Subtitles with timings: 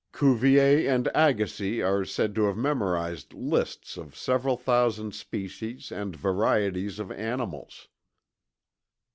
[0.13, 6.97] Cuvier and Agassiz are said to have memorized lists of several thousand species and varieties
[6.97, 7.87] of animals.